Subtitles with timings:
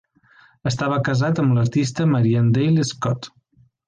[0.69, 3.29] Estava casat amb l'artista Marian Dale Scott.